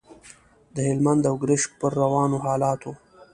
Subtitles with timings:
[0.75, 2.91] د هلمند او ګرشک پر روانو حالاتو.